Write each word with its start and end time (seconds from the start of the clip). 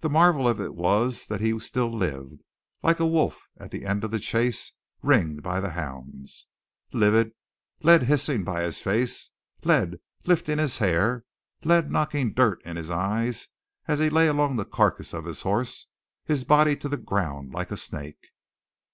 The 0.00 0.08
marvel 0.08 0.48
of 0.48 0.60
it 0.62 0.74
was 0.74 1.26
that 1.26 1.42
he 1.42 1.58
still 1.58 1.92
lived, 1.94 2.42
like 2.82 3.00
a 3.00 3.06
wolf 3.06 3.50
at 3.58 3.70
the 3.70 3.84
end 3.84 4.02
of 4.02 4.10
the 4.10 4.18
chase 4.18 4.72
ringed 5.02 5.44
round 5.44 5.62
by 5.62 5.68
hounds. 5.68 6.46
Lived, 6.94 7.32
lead 7.82 8.04
hissing 8.04 8.44
by 8.44 8.62
his 8.62 8.80
face, 8.80 9.30
lead 9.64 9.98
lifting 10.24 10.56
his 10.56 10.78
hair, 10.78 11.26
lead 11.64 11.90
knocking 11.92 12.32
dirt 12.32 12.62
into 12.64 12.80
his 12.80 12.90
eyes 12.90 13.48
as 13.86 13.98
he 13.98 14.08
lay 14.08 14.26
along 14.26 14.56
the 14.56 14.64
carcass 14.64 15.12
of 15.12 15.26
his 15.26 15.42
horse, 15.42 15.88
his 16.24 16.44
body 16.44 16.74
to 16.76 16.88
the 16.88 16.96
ground 16.96 17.52
like 17.52 17.70
a 17.70 17.76
snake. 17.76 18.28